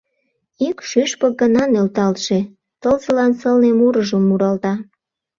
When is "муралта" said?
4.29-4.73